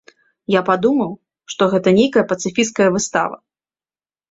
[0.53, 1.11] Я падумаў,
[1.55, 3.35] што гэта нейкая пацыфісцкая выстава.